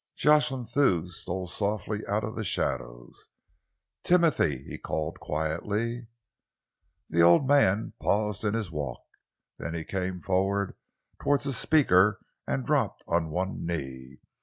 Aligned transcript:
Jocelyn 0.15 0.65
Thew 0.65 1.09
stole 1.09 1.45
softly 1.45 1.99
out 2.07 2.23
of 2.23 2.35
the 2.35 2.43
shadows. 2.43 3.29
"Timothy," 4.03 4.63
he 4.63 4.79
called 4.79 5.19
quietly. 5.19 6.07
The 7.09 7.21
old 7.21 7.47
man 7.47 7.93
paused 8.01 8.43
in 8.43 8.55
his 8.55 8.71
walk. 8.71 9.03
Then 9.59 9.75
he 9.75 9.83
came 9.83 10.19
forward 10.19 10.75
towards 11.21 11.43
the 11.43 11.53
speaker 11.53 12.19
and 12.47 12.65
dropped 12.65 13.03
on 13.07 13.29
one 13.29 13.63
knee. 13.63 14.19